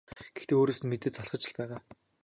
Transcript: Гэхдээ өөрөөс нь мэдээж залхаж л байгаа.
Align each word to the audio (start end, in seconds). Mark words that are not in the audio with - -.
Гэхдээ 0.35 0.57
өөрөөс 0.59 0.79
нь 0.81 0.89
мэдээж 0.91 1.13
залхаж 1.15 1.43
л 1.49 1.53
байгаа. 1.57 1.81